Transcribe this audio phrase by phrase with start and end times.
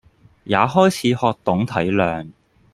[0.45, 2.31] 也開始學懂體諒